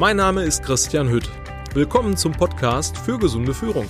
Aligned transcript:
Mein 0.00 0.16
Name 0.16 0.44
ist 0.44 0.62
Christian 0.62 1.10
Hütt. 1.10 1.28
Willkommen 1.74 2.16
zum 2.16 2.32
Podcast 2.32 2.96
für 2.96 3.18
gesunde 3.18 3.52
Führung. 3.52 3.84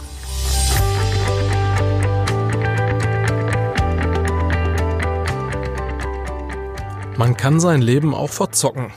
Man 7.16 7.36
kann 7.36 7.60
sein 7.60 7.80
Leben 7.80 8.12
auch 8.12 8.30
verzocken. 8.30 8.90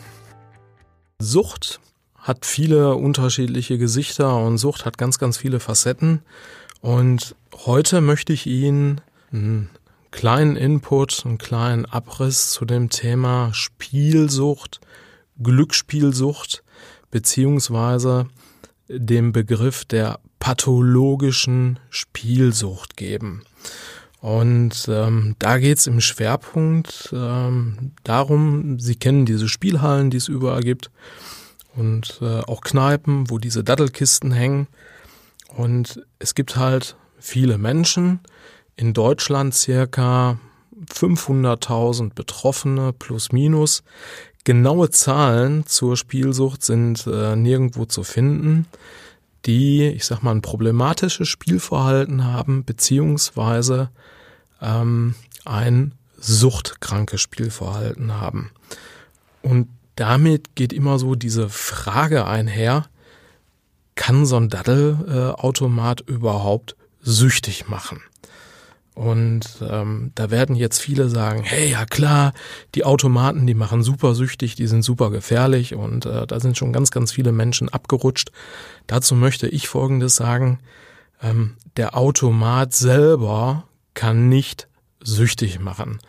Sucht 1.20 1.82
hat 2.18 2.48
viele 2.48 2.96
unterschiedliche 2.96 3.78
Gesichter 3.78 4.36
und 4.36 4.58
Sucht 4.58 4.84
hat 4.84 4.98
ganz, 4.98 5.20
ganz 5.20 5.38
viele 5.38 5.60
Facetten. 5.60 6.24
Und 6.82 7.36
heute 7.54 8.02
möchte 8.02 8.34
ich 8.34 8.48
Ihnen 8.48 9.02
einen 9.32 9.70
kleinen 10.10 10.56
Input, 10.56 11.28
einen 11.28 11.38
kleinen 11.38 11.86
Abriss 11.86 12.50
zu 12.50 12.66
dem 12.66 12.90
Thema 12.90 13.54
Spielsucht, 13.54 14.82
Glücksspielsucht 15.40 16.63
beziehungsweise 17.14 18.26
dem 18.90 19.34
Begriff 19.34 19.86
der 19.86 20.20
pathologischen 20.40 21.78
Spielsucht 21.92 22.98
geben. 22.98 23.44
Und 24.20 24.88
ähm, 24.90 25.36
da 25.38 25.60
geht's 25.60 25.86
im 25.86 26.02
Schwerpunkt 26.02 27.14
ähm, 27.14 27.92
darum, 28.04 28.80
Sie 28.80 28.96
kennen 28.96 29.28
diese 29.28 29.48
Spielhallen, 29.48 30.10
die 30.10 30.18
es 30.18 30.28
überall 30.28 30.62
gibt 30.62 30.90
und 31.76 32.18
äh, 32.22 32.40
auch 32.40 32.62
Kneipen, 32.62 33.30
wo 33.30 33.38
diese 33.38 33.64
Dattelkisten 33.64 34.32
hängen. 34.32 34.68
Und 35.56 36.04
es 36.18 36.34
gibt 36.34 36.56
halt 36.56 36.96
viele 37.20 37.60
Menschen, 37.60 38.22
in 38.76 38.94
Deutschland 38.94 39.54
circa 39.54 40.40
500.000 40.92 42.14
Betroffene 42.14 42.94
plus 42.94 43.32
minus. 43.32 43.84
Genaue 44.44 44.90
Zahlen 44.90 45.66
zur 45.66 45.96
Spielsucht 45.96 46.64
sind 46.64 47.08
äh, 47.08 47.36
nirgendwo 47.36 47.86
zu 47.86 48.04
finden 48.04 48.68
die, 49.46 49.88
ich 49.88 50.06
sag 50.06 50.24
mal, 50.24 50.32
ein 50.32 50.42
problematisches 50.42 51.28
Spielverhalten 51.28 52.26
haben, 52.26 52.64
beziehungsweise 52.64 53.90
ähm, 54.62 55.16
ein 55.46 55.94
suchtkrankes 56.18 57.22
Spielverhalten 57.22 58.20
haben. 58.20 58.52
Und 59.42 59.68
damit 59.96 60.56
geht 60.56 60.72
immer 60.72 60.98
so 60.98 61.16
diese 61.16 61.50
Frage 61.50 62.26
einher, 62.26 62.86
kann 63.96 64.26
so 64.26 64.38
ein 64.38 64.50
Daddelautomat 64.50 66.02
überhaupt 66.02 66.76
süchtig 67.02 67.68
machen? 67.68 68.02
Und 68.96 69.58
ähm, 69.68 70.12
da 70.14 70.30
werden 70.30 70.56
jetzt 70.56 70.80
viele 70.80 71.10
sagen, 71.10 71.42
hey, 71.44 71.72
ja 71.72 71.86
klar, 71.86 72.34
die 72.76 72.84
Automaten, 72.84 73.48
die 73.48 73.56
machen 73.56 73.82
super 73.82 74.14
süchtig, 74.14 74.54
die 74.56 74.68
sind 74.68 74.84
super 74.84 75.10
gefährlich 75.10 75.74
und 75.74 76.06
äh, 76.06 76.28
da 76.28 76.40
sind 76.40 76.58
schon 76.58 76.74
ganz, 76.74 76.92
ganz 76.92 77.12
viele 77.12 77.32
Menschen 77.32 77.70
abgerutscht. 77.70 78.32
Dazu 78.86 79.16
möchte 79.16 79.48
ich 79.48 79.68
Folgendes 79.68 80.16
sagen, 80.16 80.60
ähm, 81.24 81.56
der 81.76 81.98
Automat 81.98 82.74
selber 82.74 83.64
kann 83.96 84.30
nicht 84.30 84.68
süchtig 85.02 85.60
machen. 85.60 86.00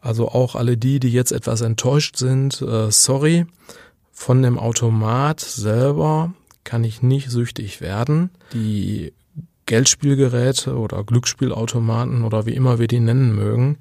Also 0.00 0.28
auch 0.28 0.56
alle 0.56 0.76
die, 0.76 0.98
die 0.98 1.12
jetzt 1.12 1.32
etwas 1.32 1.60
enttäuscht 1.60 2.16
sind, 2.16 2.60
äh, 2.60 2.90
sorry, 2.90 3.46
von 4.12 4.42
dem 4.42 4.58
Automat 4.58 5.40
selber 5.40 6.32
kann 6.64 6.82
ich 6.82 7.02
nicht 7.02 7.30
süchtig 7.30 7.80
werden. 7.80 8.30
Die 8.52 9.12
Geldspielgeräte 9.66 10.76
oder 10.76 11.04
Glücksspielautomaten 11.04 12.24
oder 12.24 12.46
wie 12.46 12.54
immer 12.54 12.78
wir 12.78 12.86
die 12.86 13.00
nennen 13.00 13.34
mögen, 13.34 13.78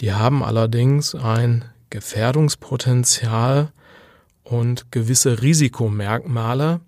die 0.00 0.12
haben 0.12 0.42
allerdings 0.42 1.14
ein 1.14 1.64
Gefährdungspotenzial 1.90 3.72
und 4.42 4.90
gewisse 4.92 5.40
Risikomerkmale, 5.42 6.80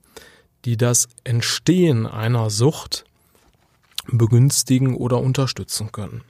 die 0.65 0.77
das 0.77 1.09
Entstehen 1.25 2.07
einer 2.07 2.51
Sucht 2.51 3.05
begünstigen 4.09 4.95
oder 4.95 5.21
unterstützen 5.21 5.93
können. 5.93 6.23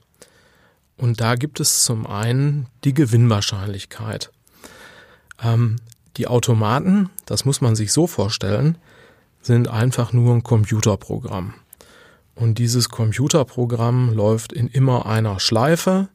Und 0.96 1.20
da 1.20 1.34
gibt 1.34 1.60
es 1.60 1.84
zum 1.84 2.06
einen 2.06 2.66
die 2.84 2.94
Gewinnwahrscheinlichkeit. 2.94 4.30
Ähm, 5.42 5.76
die 6.16 6.26
Automaten, 6.26 7.10
das 7.26 7.44
muss 7.44 7.60
man 7.60 7.76
sich 7.76 7.92
so 7.92 8.06
vorstellen, 8.06 8.78
sind 9.42 9.68
einfach 9.68 10.12
nur 10.12 10.34
ein 10.34 10.42
Computerprogramm. 10.42 11.54
Und 12.36 12.58
dieses 12.58 12.90
Computerprogramm 12.90 14.12
läuft 14.12 14.52
in 14.52 14.68
immer 14.68 15.06
einer 15.06 15.40
Schleife 15.40 16.08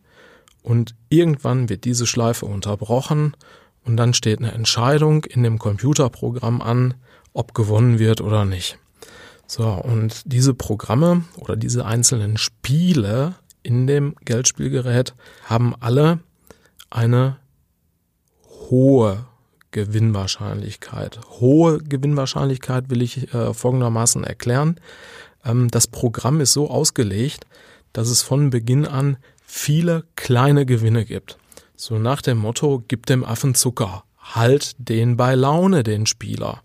und 0.61 0.95
irgendwann 1.09 1.67
wird 1.67 1.83
diese 1.83 2.05
Schleife 2.05 2.45
unterbrochen 2.45 3.35
und 3.83 3.97
dann 3.97 4.13
steht 4.13 4.39
eine 4.39 4.51
Entscheidung 4.51 5.25
in 5.25 5.41
dem 5.43 5.57
Computerprogramm 5.57 6.61
an, 6.61 6.93
ob 7.33 7.53
gewonnen 7.55 7.97
wird 7.97 8.21
oder 8.21 8.45
nicht. 8.45 8.77
So, 9.47 9.67
und 9.67 10.21
diese 10.25 10.53
Programme 10.53 11.25
oder 11.37 11.55
diese 11.55 11.85
einzelnen 11.85 12.37
Spiele 12.37 13.35
in 13.63 13.87
dem 13.87 14.15
Geldspielgerät 14.23 15.15
haben 15.45 15.73
alle 15.79 16.19
eine 16.91 17.37
hohe 18.69 19.25
Gewinnwahrscheinlichkeit. 19.71 21.19
Hohe 21.39 21.79
Gewinnwahrscheinlichkeit 21.79 22.89
will 22.89 23.01
ich 23.01 23.33
äh, 23.33 23.53
folgendermaßen 23.53 24.23
erklären. 24.23 24.75
Ähm, 25.45 25.69
das 25.69 25.87
Programm 25.87 26.41
ist 26.41 26.53
so 26.53 26.69
ausgelegt, 26.69 27.45
dass 27.93 28.09
es 28.09 28.21
von 28.21 28.49
Beginn 28.49 28.85
an 28.85 29.17
viele 29.45 30.05
kleine 30.15 30.65
Gewinne 30.65 31.05
gibt. 31.05 31.37
So 31.75 31.97
nach 31.97 32.21
dem 32.21 32.37
Motto, 32.37 32.83
gib 32.87 33.05
dem 33.05 33.23
Affen 33.23 33.55
Zucker, 33.55 34.03
halt 34.19 34.75
den 34.77 35.17
bei 35.17 35.35
Laune, 35.35 35.83
den 35.83 36.05
Spieler. 36.05 36.61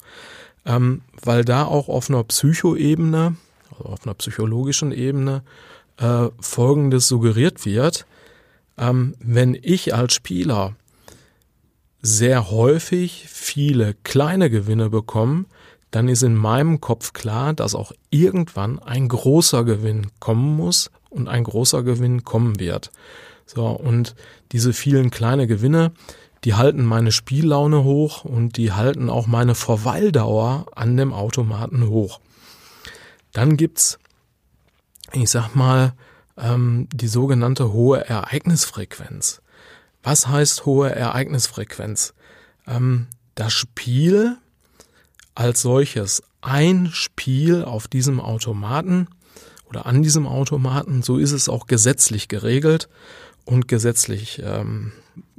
Ähm, 0.64 1.02
weil 1.22 1.44
da 1.44 1.64
auch 1.64 1.88
auf 1.88 2.10
einer 2.10 2.24
Psychoebene, 2.24 3.36
also 3.70 3.84
auf 3.84 4.04
einer 4.04 4.14
psychologischen 4.14 4.92
Ebene, 4.92 5.42
äh, 5.96 6.28
Folgendes 6.40 7.08
suggeriert 7.08 7.64
wird. 7.64 8.06
Ähm, 8.78 9.14
wenn 9.18 9.58
ich 9.60 9.94
als 9.94 10.14
Spieler 10.14 10.76
sehr 12.02 12.50
häufig 12.50 13.26
viele 13.28 13.94
kleine 14.04 14.50
Gewinne 14.50 14.90
bekomme, 14.90 15.46
dann 15.96 16.08
ist 16.08 16.22
in 16.22 16.34
meinem 16.34 16.82
Kopf 16.82 17.14
klar, 17.14 17.54
dass 17.54 17.74
auch 17.74 17.90
irgendwann 18.10 18.78
ein 18.78 19.08
großer 19.08 19.64
Gewinn 19.64 20.08
kommen 20.20 20.54
muss 20.54 20.90
und 21.08 21.26
ein 21.26 21.42
großer 21.42 21.84
Gewinn 21.84 22.22
kommen 22.22 22.60
wird. 22.60 22.92
So, 23.46 23.66
und 23.68 24.14
diese 24.52 24.74
vielen 24.74 25.08
kleine 25.10 25.46
Gewinne, 25.46 25.92
die 26.44 26.52
halten 26.52 26.84
meine 26.84 27.12
Spiellaune 27.12 27.82
hoch 27.82 28.26
und 28.26 28.58
die 28.58 28.72
halten 28.72 29.08
auch 29.08 29.26
meine 29.26 29.54
Verweildauer 29.54 30.66
an 30.74 30.98
dem 30.98 31.14
Automaten 31.14 31.88
hoch. 31.88 32.20
Dann 33.32 33.56
gibt's, 33.56 33.98
ich 35.14 35.30
sag 35.30 35.54
mal, 35.54 35.94
ähm, 36.36 36.88
die 36.92 37.08
sogenannte 37.08 37.72
hohe 37.72 38.06
Ereignisfrequenz. 38.06 39.40
Was 40.02 40.26
heißt 40.28 40.66
hohe 40.66 40.94
Ereignisfrequenz? 40.94 42.12
Ähm, 42.66 43.06
das 43.34 43.54
Spiel 43.54 44.36
als 45.36 45.62
solches 45.62 46.22
ein 46.40 46.88
Spiel 46.92 47.62
auf 47.62 47.86
diesem 47.86 48.20
Automaten 48.20 49.06
oder 49.68 49.86
an 49.86 50.02
diesem 50.02 50.26
Automaten, 50.26 51.02
so 51.02 51.18
ist 51.18 51.32
es 51.32 51.48
auch 51.48 51.66
gesetzlich 51.66 52.26
geregelt 52.26 52.88
und 53.44 53.68
gesetzlich 53.68 54.42
ähm, 54.42 54.92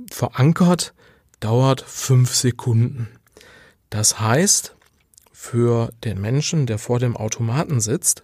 verankert, 0.10 0.94
dauert 1.40 1.82
fünf 1.82 2.36
Sekunden. 2.36 3.10
Das 3.90 4.20
heißt, 4.20 4.76
für 5.32 5.92
den 6.04 6.22
Menschen, 6.22 6.68
der 6.68 6.78
vor 6.78 7.00
dem 7.00 7.18
Automaten 7.18 7.80
sitzt, 7.80 8.24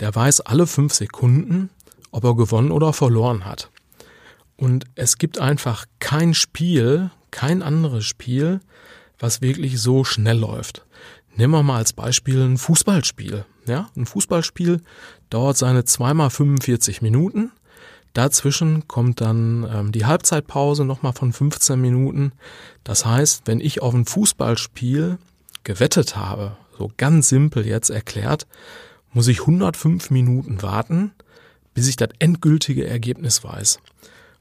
der 0.00 0.14
weiß 0.14 0.40
alle 0.42 0.66
fünf 0.66 0.94
Sekunden, 0.94 1.70
ob 2.10 2.24
er 2.24 2.34
gewonnen 2.34 2.72
oder 2.72 2.92
verloren 2.92 3.44
hat. 3.44 3.70
Und 4.56 4.84
es 4.96 5.16
gibt 5.16 5.38
einfach 5.38 5.86
kein 6.00 6.34
Spiel, 6.34 7.10
kein 7.30 7.62
anderes 7.62 8.04
Spiel, 8.04 8.60
was 9.20 9.42
wirklich 9.42 9.80
so 9.80 10.02
schnell 10.02 10.38
läuft. 10.38 10.84
Nehmen 11.36 11.52
wir 11.52 11.62
mal 11.62 11.76
als 11.76 11.92
Beispiel 11.92 12.40
ein 12.42 12.58
Fußballspiel. 12.58 13.44
Ja, 13.66 13.88
ein 13.96 14.06
Fußballspiel 14.06 14.80
dauert 15.28 15.56
seine 15.56 15.84
zweimal 15.84 16.30
45 16.30 17.02
Minuten. 17.02 17.52
Dazwischen 18.14 18.88
kommt 18.88 19.20
dann 19.20 19.68
ähm, 19.72 19.92
die 19.92 20.04
Halbzeitpause 20.04 20.84
nochmal 20.84 21.12
von 21.12 21.32
15 21.32 21.80
Minuten. 21.80 22.32
Das 22.82 23.06
heißt, 23.06 23.42
wenn 23.44 23.60
ich 23.60 23.82
auf 23.82 23.94
ein 23.94 24.06
Fußballspiel 24.06 25.18
gewettet 25.62 26.16
habe, 26.16 26.56
so 26.76 26.90
ganz 26.96 27.28
simpel 27.28 27.66
jetzt 27.66 27.90
erklärt, 27.90 28.48
muss 29.12 29.28
ich 29.28 29.40
105 29.40 30.10
Minuten 30.10 30.62
warten, 30.62 31.12
bis 31.74 31.86
ich 31.86 31.96
das 31.96 32.08
endgültige 32.18 32.86
Ergebnis 32.86 33.44
weiß. 33.44 33.78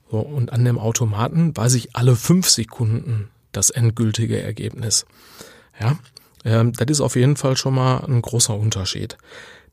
So, 0.10 0.18
und 0.20 0.52
an 0.52 0.66
dem 0.66 0.80
Automaten 0.80 1.56
weiß 1.56 1.76
ich 1.76 1.96
alle 1.96 2.16
fünf 2.16 2.50
Sekunden 2.50 3.30
das 3.52 3.70
endgültige 3.70 4.42
Ergebnis. 4.42 5.06
Ja, 5.80 5.98
ähm, 6.44 6.74
das 6.74 6.88
ist 6.90 7.02
auf 7.02 7.16
jeden 7.16 7.36
Fall 7.36 7.58
schon 7.58 7.76
mal 7.76 8.06
ein 8.06 8.22
großer 8.22 8.56
Unterschied. 8.56 9.18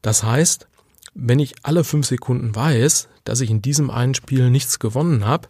Das 0.02 0.22
heißt, 0.22 0.68
wenn 1.14 1.38
ich 1.38 1.54
alle 1.62 1.84
fünf 1.84 2.06
Sekunden 2.06 2.54
weiß, 2.54 3.08
dass 3.24 3.40
ich 3.40 3.50
in 3.50 3.62
diesem 3.62 3.90
einen 3.90 4.14
Spiel 4.14 4.50
nichts 4.50 4.78
gewonnen 4.78 5.24
habe, 5.24 5.48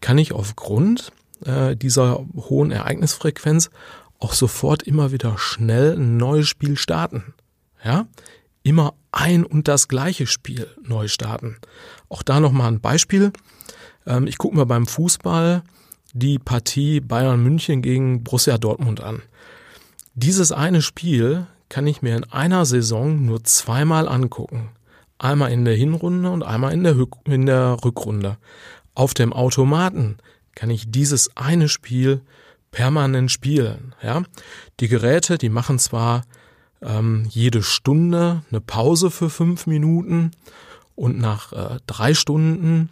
kann 0.00 0.18
ich 0.18 0.32
aufgrund 0.32 1.12
äh, 1.44 1.76
dieser 1.76 2.24
hohen 2.34 2.70
Ereignisfrequenz 2.70 3.70
auch 4.18 4.32
sofort 4.32 4.82
immer 4.82 5.12
wieder 5.12 5.38
schnell 5.38 5.96
ein 5.96 6.16
neues 6.16 6.48
Spiel 6.48 6.76
starten. 6.76 7.34
Ja, 7.84 8.06
immer 8.62 8.94
ein 9.12 9.44
und 9.44 9.68
das 9.68 9.88
gleiche 9.88 10.26
Spiel 10.26 10.68
neu 10.82 11.08
starten. 11.08 11.56
Auch 12.08 12.22
da 12.22 12.40
nochmal 12.40 12.68
ein 12.68 12.80
Beispiel. 12.80 13.32
Ähm, 14.06 14.26
ich 14.26 14.38
gucke 14.38 14.56
mir 14.56 14.66
beim 14.66 14.86
Fußball 14.86 15.62
die 16.16 16.38
Partie 16.38 17.00
Bayern 17.00 17.42
München 17.42 17.82
gegen 17.82 18.24
Borussia 18.24 18.56
Dortmund 18.56 19.02
an. 19.02 19.22
Dieses 20.14 20.50
eine 20.50 20.80
Spiel 20.80 21.46
kann 21.68 21.86
ich 21.86 22.00
mir 22.00 22.16
in 22.16 22.24
einer 22.24 22.64
Saison 22.64 23.24
nur 23.24 23.44
zweimal 23.44 24.08
angucken. 24.08 24.70
Einmal 25.18 25.52
in 25.52 25.64
der 25.64 25.74
Hinrunde 25.74 26.30
und 26.30 26.42
einmal 26.42 26.72
in 26.72 26.84
der, 26.84 26.96
in 27.24 27.46
der 27.46 27.76
Rückrunde. 27.84 28.38
Auf 28.94 29.12
dem 29.12 29.32
Automaten 29.32 30.16
kann 30.54 30.70
ich 30.70 30.90
dieses 30.90 31.36
eine 31.36 31.68
Spiel 31.68 32.22
permanent 32.70 33.30
spielen. 33.30 33.94
Ja? 34.02 34.22
Die 34.80 34.88
Geräte, 34.88 35.36
die 35.36 35.50
machen 35.50 35.78
zwar 35.78 36.22
ähm, 36.80 37.26
jede 37.28 37.62
Stunde 37.62 38.42
eine 38.50 38.60
Pause 38.62 39.10
für 39.10 39.28
fünf 39.28 39.66
Minuten 39.66 40.30
und 40.94 41.18
nach 41.18 41.52
äh, 41.52 41.78
drei 41.86 42.14
Stunden 42.14 42.90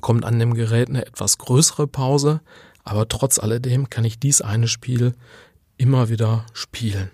kommt 0.00 0.24
an 0.24 0.38
dem 0.38 0.54
Gerät 0.54 0.88
eine 0.88 1.06
etwas 1.06 1.38
größere 1.38 1.86
Pause, 1.86 2.40
aber 2.84 3.08
trotz 3.08 3.38
alledem 3.38 3.90
kann 3.90 4.04
ich 4.04 4.18
dies 4.18 4.40
eine 4.40 4.68
Spiel 4.68 5.14
immer 5.76 6.08
wieder 6.08 6.46
spielen. 6.52 7.10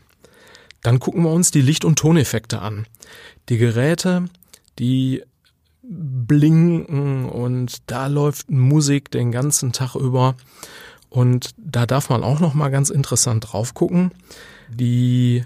Dann 0.82 1.00
gucken 1.00 1.22
wir 1.22 1.30
uns 1.30 1.50
die 1.50 1.62
Licht- 1.62 1.84
und 1.84 1.98
Toneffekte 1.98 2.60
an. 2.60 2.86
Die 3.48 3.58
Geräte, 3.58 4.26
die 4.78 5.22
blinken 5.82 7.26
und 7.26 7.78
da 7.86 8.06
läuft 8.06 8.50
Musik 8.50 9.10
den 9.10 9.32
ganzen 9.32 9.72
Tag 9.72 9.94
über. 9.94 10.34
Und 11.10 11.50
da 11.56 11.86
darf 11.86 12.10
man 12.10 12.24
auch 12.24 12.40
noch 12.40 12.54
mal 12.54 12.70
ganz 12.70 12.90
interessant 12.90 13.52
drauf 13.52 13.74
gucken. 13.74 14.12
Die 14.68 15.44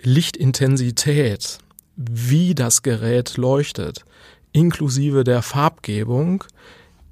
Lichtintensität, 0.00 1.58
wie 1.96 2.54
das 2.54 2.82
Gerät 2.82 3.36
leuchtet, 3.36 4.04
inklusive 4.52 5.24
der 5.24 5.42
Farbgebung, 5.42 6.44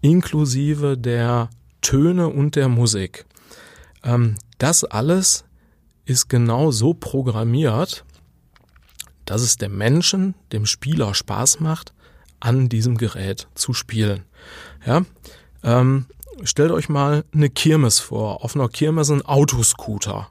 inklusive 0.00 0.96
der 0.96 1.50
Töne 1.80 2.28
und 2.28 2.56
der 2.56 2.68
Musik. 2.68 3.26
Ähm, 4.02 4.36
das 4.58 4.84
alles 4.84 5.44
ist 6.04 6.28
genau 6.28 6.70
so 6.70 6.94
programmiert, 6.94 8.04
dass 9.24 9.42
es 9.42 9.56
dem 9.56 9.76
Menschen, 9.76 10.34
dem 10.52 10.66
Spieler 10.66 11.14
Spaß 11.14 11.60
macht, 11.60 11.92
an 12.40 12.68
diesem 12.68 12.96
Gerät 12.96 13.48
zu 13.54 13.72
spielen. 13.72 14.24
Ja, 14.86 15.02
ähm, 15.62 16.06
stellt 16.44 16.70
euch 16.70 16.88
mal 16.88 17.24
eine 17.34 17.50
Kirmes 17.50 17.98
vor. 17.98 18.44
Auf 18.44 18.54
einer 18.54 18.68
Kirmes 18.68 19.10
ein 19.10 19.22
Autoscooter. 19.22 20.30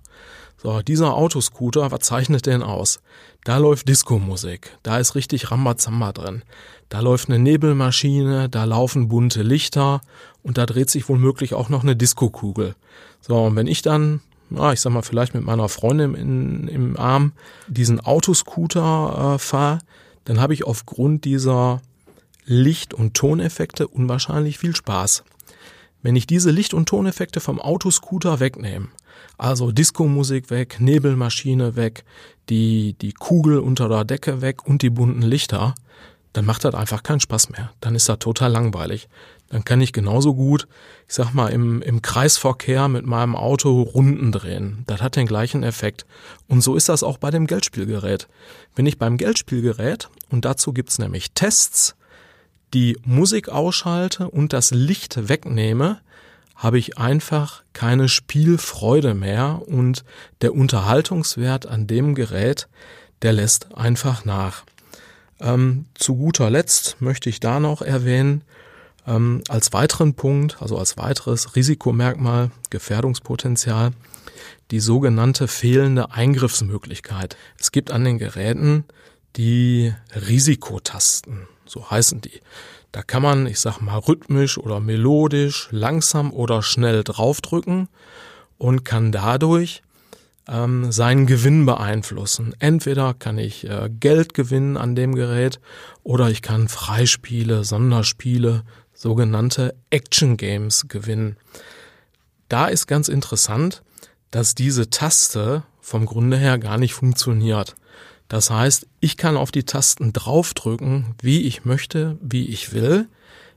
So, 0.58 0.82
dieser 0.82 1.14
Autoscooter, 1.14 1.92
was 1.92 2.00
zeichnet 2.00 2.48
den 2.48 2.64
aus? 2.64 3.00
Da 3.44 3.58
läuft 3.58 3.88
Disco-Musik, 3.88 4.78
da 4.82 4.98
ist 4.98 5.14
richtig 5.14 5.52
Rambazamba 5.52 6.12
drin. 6.12 6.42
Da 6.90 7.00
läuft 7.00 7.30
eine 7.30 7.38
Nebelmaschine, 7.38 8.50
da 8.50 8.64
laufen 8.64 9.08
bunte 9.08 9.44
Lichter 9.44 10.02
und 10.42 10.58
da 10.58 10.66
dreht 10.66 10.90
sich 10.90 11.08
womöglich 11.10 11.54
auch 11.54 11.70
noch 11.70 11.84
eine 11.84 11.96
Disco-Kugel. 11.96 12.76
So, 13.22 13.36
und 13.44 13.56
wenn 13.56 13.68
ich 13.68 13.84
dann, 13.84 14.22
ja, 14.50 14.74
ich 14.74 14.82
sag 14.82 14.94
mal, 14.94 15.04
vielleicht 15.04 15.36
mit 15.36 15.44
meiner 15.44 15.70
Freundin 15.70 16.16
in, 16.16 16.68
im 16.68 16.98
Arm 16.98 17.34
diesen 17.68 18.00
Autoscooter 18.00 19.36
äh, 19.36 19.40
fahre, 19.40 19.80
dann 20.26 20.42
habe 20.42 20.54
ich 20.54 20.66
aufgrund 20.66 21.24
dieser 21.24 21.82
Licht- 22.46 22.94
und 22.94 23.14
Toneffekte 23.14 23.88
unwahrscheinlich 23.88 24.58
viel 24.58 24.76
Spaß. 24.76 25.24
Wenn 26.02 26.16
ich 26.16 26.28
diese 26.28 26.52
Licht- 26.52 26.74
und 26.74 26.88
Toneffekte 26.88 27.40
vom 27.40 27.60
Autoscooter 27.60 28.40
wegnehme, 28.40 28.90
also 29.38 29.72
Disco-Musik 29.72 30.50
weg, 30.50 30.78
Nebelmaschine 30.80 31.76
weg, 31.76 32.04
die, 32.50 32.96
die 33.02 33.14
Kugel 33.14 33.60
unter 33.60 33.90
der 33.90 34.06
Decke 34.06 34.42
weg 34.42 34.66
und 34.66 34.82
die 34.82 34.90
bunten 34.90 35.22
Lichter, 35.22 35.76
dann 36.34 36.46
macht 36.46 36.66
das 36.66 36.76
einfach 36.76 37.02
keinen 37.02 37.20
Spaß 37.20 37.50
mehr. 37.50 37.72
Dann 37.82 37.96
ist 37.96 38.10
das 38.10 38.20
total 38.20 38.52
langweilig. 38.52 39.10
Dann 39.50 39.66
kann 39.66 39.82
ich 39.82 39.94
genauso 39.94 40.36
gut, 40.36 40.68
ich 41.08 41.16
sag 41.16 41.34
mal, 41.34 41.48
im, 41.48 41.82
im 41.82 42.02
Kreisverkehr 42.02 42.88
mit 42.90 43.06
meinem 43.06 43.36
Auto 43.36 43.82
Runden 43.82 44.32
drehen. 44.32 44.84
Das 44.88 45.02
hat 45.02 45.16
den 45.16 45.26
gleichen 45.26 45.64
Effekt. 45.64 46.06
Und 46.48 46.62
so 46.62 46.76
ist 46.76 46.90
das 46.90 47.02
auch 47.02 47.18
bei 47.18 47.32
dem 47.32 47.48
Geldspielgerät. 47.48 48.28
Wenn 48.76 48.86
ich 48.86 49.00
beim 49.00 49.18
Geldspielgerät, 49.18 50.10
und 50.30 50.46
dazu 50.46 50.74
gibt's 50.74 51.00
nämlich 51.00 51.32
Tests, 51.32 51.96
die 52.74 52.98
Musik 53.06 53.50
ausschalte 53.50 54.30
und 54.30 54.54
das 54.54 54.72
Licht 54.72 55.30
wegnehme, 55.30 56.00
habe 56.56 56.80
ich 56.80 56.98
einfach 56.98 57.64
keine 57.74 58.10
Spielfreude 58.10 59.14
mehr 59.14 59.62
und 59.68 60.04
der 60.42 60.54
Unterhaltungswert 60.54 61.68
an 61.68 61.88
dem 61.88 62.16
Gerät, 62.16 62.68
der 63.22 63.34
lässt 63.34 63.76
einfach 63.76 64.26
nach. 64.26 64.64
Ähm, 65.40 65.86
zu 65.94 66.16
guter 66.16 66.50
Letzt 66.50 66.98
möchte 67.00 67.30
ich 67.30 67.40
da 67.40 67.60
noch 67.60 67.84
erwähnen, 67.84 68.44
ähm, 69.06 69.44
als 69.48 69.72
weiteren 69.72 70.16
Punkt, 70.16 70.62
also 70.62 70.78
als 70.78 70.98
weiteres 70.98 71.56
Risikomerkmal, 71.56 72.50
Gefährdungspotenzial, 72.72 73.92
die 74.72 74.80
sogenannte 74.80 75.48
fehlende 75.48 76.12
Eingriffsmöglichkeit. 76.12 77.38
Es 77.60 77.72
gibt 77.72 77.92
an 77.92 78.04
den 78.04 78.18
Geräten 78.18 78.86
die 79.38 79.94
Risikotasten, 80.14 81.48
so 81.66 81.90
heißen 81.90 82.22
die. 82.22 82.42
Da 82.92 83.04
kann 83.04 83.22
man, 83.22 83.46
ich 83.48 83.60
sag 83.60 83.80
mal, 83.80 83.98
rhythmisch 83.98 84.58
oder 84.58 84.80
melodisch, 84.80 85.68
langsam 85.72 86.34
oder 86.34 86.64
schnell 86.64 87.04
draufdrücken 87.04 87.90
und 88.58 88.84
kann 88.84 89.12
dadurch 89.12 89.84
ähm, 90.48 90.92
seinen 90.92 91.28
Gewinn 91.28 91.66
beeinflussen. 91.66 92.56
Entweder 92.60 93.14
kann 93.14 93.38
ich 93.38 93.70
äh, 93.70 93.90
Geld 94.00 94.34
gewinnen 94.34 94.78
an 94.78 94.96
dem 94.96 95.14
Gerät 95.14 95.60
oder 96.04 96.30
ich 96.30 96.42
kann 96.42 96.68
Freispiele, 96.68 97.64
Sonderspiele, 97.64 98.64
sogenannte 98.94 99.76
Action 99.90 100.38
Games 100.38 100.88
gewinnen. 100.88 101.38
Da 102.50 102.68
ist 102.68 102.88
ganz 102.88 103.10
interessant, 103.10 103.84
dass 104.32 104.56
diese 104.56 104.90
Taste 104.90 105.64
vom 105.82 106.06
Grunde 106.06 106.38
her 106.38 106.58
gar 106.58 106.78
nicht 106.78 106.94
funktioniert. 106.94 107.76
Das 108.28 108.50
heißt, 108.50 108.88
ich 109.00 109.18
kann 109.18 109.38
auf 109.38 109.52
die 109.52 109.64
Tasten 109.64 110.14
draufdrücken, 110.14 111.16
wie 111.22 111.44
ich 111.44 111.66
möchte, 111.66 112.18
wie 112.22 112.48
ich 112.48 112.74
will. 112.74 113.08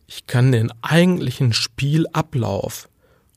Ich 0.06 0.26
kann 0.26 0.52
den 0.52 0.72
eigentlichen 0.82 1.52
Spielablauf 1.52 2.88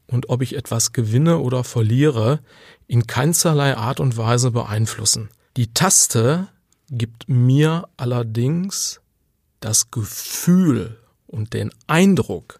und 0.07 0.29
ob 0.29 0.41
ich 0.41 0.55
etwas 0.55 0.91
gewinne 0.91 1.39
oder 1.39 1.63
verliere, 1.63 2.39
in 2.87 3.07
keinsterlei 3.07 3.75
Art 3.75 3.99
und 3.99 4.17
Weise 4.17 4.51
beeinflussen. 4.51 5.29
Die 5.57 5.73
Taste 5.73 6.47
gibt 6.89 7.29
mir 7.29 7.87
allerdings 7.97 9.01
das 9.59 9.91
Gefühl 9.91 10.99
und 11.25 11.53
den 11.53 11.71
Eindruck, 11.87 12.59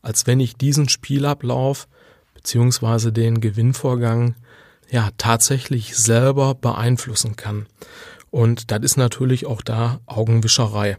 als 0.00 0.26
wenn 0.26 0.40
ich 0.40 0.56
diesen 0.56 0.88
Spielablauf 0.88 1.88
beziehungsweise 2.34 3.12
den 3.12 3.40
Gewinnvorgang 3.40 4.36
ja 4.90 5.10
tatsächlich 5.18 5.96
selber 5.96 6.54
beeinflussen 6.54 7.36
kann. 7.36 7.66
Und 8.30 8.70
das 8.70 8.80
ist 8.82 8.96
natürlich 8.96 9.46
auch 9.46 9.62
da 9.62 10.00
Augenwischerei. 10.06 10.96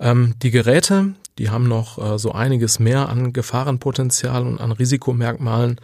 Ähm, 0.00 0.34
die 0.42 0.50
Geräte, 0.50 1.14
die 1.38 1.50
haben 1.50 1.68
noch 1.68 1.98
äh, 1.98 2.18
so 2.18 2.32
einiges 2.32 2.78
mehr 2.78 3.08
an 3.08 3.32
Gefahrenpotenzial 3.32 4.46
und 4.46 4.60
an 4.60 4.72
Risikomerkmalen. 4.72 5.80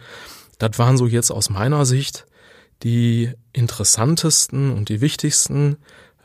Das 0.57 0.77
waren 0.77 0.97
so 0.97 1.05
jetzt 1.05 1.31
aus 1.31 1.49
meiner 1.49 1.85
Sicht 1.85 2.25
die 2.83 3.31
interessantesten 3.51 4.71
und 4.71 4.89
die 4.89 5.01
wichtigsten, 5.01 5.77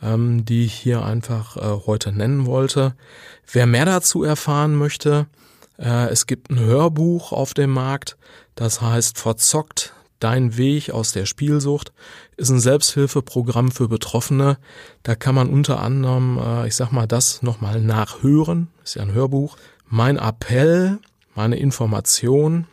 ähm, 0.02 0.44
die 0.44 0.66
ich 0.66 0.74
hier 0.74 1.04
einfach 1.04 1.56
äh, 1.56 1.86
heute 1.86 2.12
nennen 2.12 2.46
wollte. 2.46 2.94
Wer 3.50 3.66
mehr 3.66 3.86
dazu 3.86 4.22
erfahren 4.22 4.76
möchte, 4.76 5.26
äh, 5.78 6.08
es 6.10 6.26
gibt 6.26 6.50
ein 6.50 6.60
Hörbuch 6.60 7.32
auf 7.32 7.54
dem 7.54 7.70
Markt, 7.70 8.16
das 8.54 8.80
heißt 8.80 9.18
Verzockt 9.18 9.94
Dein 10.24 10.56
Weg 10.56 10.90
aus 10.90 11.12
der 11.12 11.26
Spielsucht 11.26 11.92
ist 12.38 12.48
ein 12.48 12.58
Selbsthilfeprogramm 12.58 13.70
für 13.70 13.88
Betroffene. 13.88 14.56
Da 15.02 15.16
kann 15.16 15.34
man 15.34 15.50
unter 15.50 15.80
anderem, 15.80 16.38
äh, 16.38 16.66
ich 16.66 16.76
sag 16.76 16.92
mal, 16.92 17.06
das 17.06 17.42
nochmal 17.42 17.82
nachhören. 17.82 18.68
Ist 18.82 18.94
ja 18.94 19.02
ein 19.02 19.12
Hörbuch. 19.12 19.58
Mein 19.86 20.16
Appell, 20.16 20.98
meine 21.34 21.56
Information, 21.56 22.66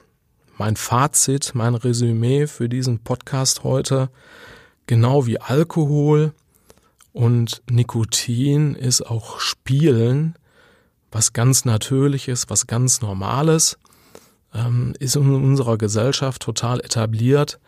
mein 0.58 0.78
Fazit, 0.78 1.52
mein 1.54 1.76
Resümee 1.76 2.48
für 2.48 2.70
diesen 2.70 3.00
Podcast 3.00 3.66
heute, 3.66 4.10
genau 4.88 5.26
wie 5.26 5.42
Alkohol 5.42 6.32
und 7.12 7.64
Nikotin 7.70 8.76
ist 8.76 9.02
auch 9.02 9.42
Spielen 9.42 10.36
was 11.12 11.34
ganz 11.34 11.66
Natürliches, 11.66 12.50
was 12.50 12.66
ganz 12.66 13.02
Normales 13.02 13.78
ähm, 14.54 14.94
ist 15.00 15.16
in 15.16 15.34
unserer 15.34 15.78
Gesellschaft 15.78 16.42
total 16.42 16.80
etabliert. 16.80 17.60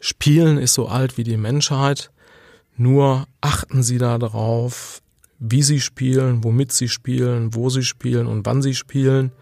Spielen 0.00 0.58
ist 0.58 0.74
so 0.74 0.88
alt 0.88 1.18
wie 1.18 1.24
die 1.24 1.36
Menschheit. 1.36 2.10
Nur 2.76 3.26
achten 3.40 3.82
Sie 3.82 3.98
darauf, 3.98 5.00
wie 5.38 5.62
Sie 5.62 5.80
spielen, 5.80 6.44
womit 6.44 6.72
Sie 6.72 6.88
spielen, 6.88 7.54
wo 7.54 7.70
Sie 7.70 7.84
spielen 7.84 8.26
und 8.26 8.46
wann 8.46 8.62
Sie 8.62 8.74
spielen, 8.74 9.32